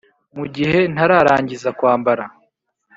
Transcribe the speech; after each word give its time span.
Mu 0.37 0.45
gihe 0.55 0.79
ntararangiza 0.93 1.69
kwambara, 1.77 2.23